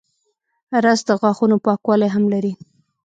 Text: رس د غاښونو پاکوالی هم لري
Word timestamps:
رس 0.83 0.99
د 1.07 1.09
غاښونو 1.21 1.57
پاکوالی 1.65 2.09
هم 2.15 2.23
لري 2.33 2.53